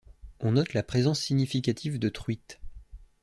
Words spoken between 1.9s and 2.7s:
de truites.